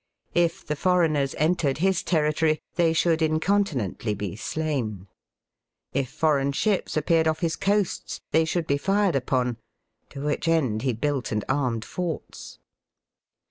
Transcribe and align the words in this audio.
If 0.33 0.65
the 0.65 0.75
foreigners 0.75 1.35
entered 1.37 1.77
his 1.77 2.01
territory, 2.01 2.59
they 2.73 2.91
should 2.91 3.21
incontinently 3.21 4.15
be 4.15 4.35
slain. 4.35 5.07
If 5.93 6.09
foreign 6.09 6.53
ships 6.53 6.97
appeared 6.97 7.27
off 7.27 7.41
his 7.41 7.55
coasts, 7.55 8.19
they 8.31 8.43
should 8.43 8.65
be 8.65 8.77
fired 8.77 9.15
upon; 9.15 9.57
to 10.09 10.21
which 10.23 10.47
end 10.47 10.81
he 10.81 10.95
bmlt 10.95 11.31
and 11.31 11.45
armed 11.47 11.85
forts. 11.85 12.57